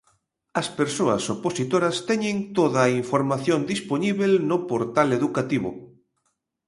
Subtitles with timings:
[0.59, 5.71] As persoas opositoras teñen toda a información dispoñíbel no Portal Educativo.